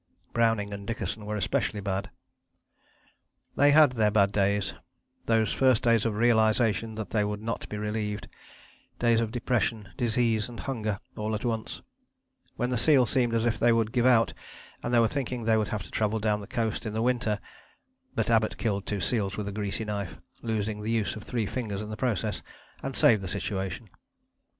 Browning 0.33 0.73
and 0.73 0.87
Dickason 0.87 1.27
were 1.27 1.35
especially 1.35 1.79
bad. 1.79 2.09
They 3.55 3.69
had 3.69 3.91
their 3.91 4.09
bad 4.09 4.31
days: 4.31 4.73
those 5.25 5.53
first 5.53 5.83
days 5.83 6.05
of 6.05 6.15
realization 6.15 6.95
that 6.95 7.11
they 7.11 7.23
would 7.23 7.39
not 7.43 7.69
be 7.69 7.77
relieved: 7.77 8.27
days 8.97 9.21
of 9.21 9.29
depression, 9.29 9.89
disease 9.97 10.49
and 10.49 10.61
hunger, 10.61 10.99
all 11.15 11.35
at 11.35 11.45
once: 11.45 11.83
when 12.55 12.71
the 12.71 12.79
seal 12.79 13.05
seemed 13.05 13.35
as 13.35 13.45
if 13.45 13.59
they 13.59 13.71
would 13.71 13.91
give 13.91 14.07
out 14.07 14.33
and 14.81 14.91
they 14.91 14.97
were 14.99 15.07
thinking 15.07 15.43
they 15.43 15.55
would 15.55 15.67
have 15.69 15.83
to 15.83 15.91
travel 15.91 16.17
down 16.19 16.41
the 16.41 16.47
coast 16.47 16.87
in 16.87 16.93
the 16.93 17.03
winter 17.03 17.39
but 18.15 18.31
Abbott 18.31 18.57
killed 18.57 18.87
two 18.87 19.01
seals 19.01 19.37
with 19.37 19.47
a 19.47 19.51
greasy 19.51 19.85
knife, 19.85 20.19
losing 20.41 20.81
the 20.81 20.89
use 20.89 21.15
of 21.15 21.21
three 21.21 21.45
fingers 21.45 21.79
in 21.79 21.91
the 21.91 21.95
process, 21.95 22.41
and 22.81 22.95
saved 22.95 23.21
the 23.21 23.27
situation. 23.27 23.87